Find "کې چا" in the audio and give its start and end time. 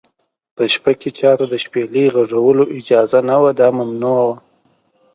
0.99-1.31